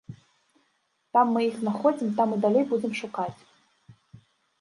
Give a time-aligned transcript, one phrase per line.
[1.17, 3.35] Там мы іх знаходзім, там і далей будзем шукаць.